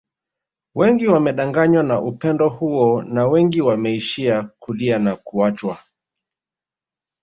Wengi 0.75 1.07
wamedanganywa 1.07 1.83
na 1.83 2.01
upendo 2.01 2.49
huo 2.49 3.01
na 3.03 3.27
wengi 3.27 3.61
wameishia 3.61 4.49
kulia 4.59 4.99
na 4.99 5.15
kuachwa 5.15 5.77